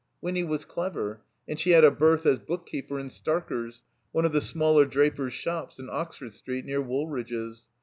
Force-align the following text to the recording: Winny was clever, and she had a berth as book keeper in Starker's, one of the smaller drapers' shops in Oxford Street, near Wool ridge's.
Winny 0.19 0.43
was 0.43 0.65
clever, 0.65 1.21
and 1.47 1.59
she 1.59 1.73
had 1.73 1.83
a 1.83 1.91
berth 1.91 2.25
as 2.25 2.39
book 2.39 2.65
keeper 2.65 2.97
in 2.97 3.09
Starker's, 3.09 3.83
one 4.11 4.25
of 4.25 4.31
the 4.31 4.41
smaller 4.41 4.83
drapers' 4.83 5.33
shops 5.33 5.77
in 5.77 5.89
Oxford 5.91 6.33
Street, 6.33 6.65
near 6.65 6.81
Wool 6.81 7.07
ridge's. 7.07 7.67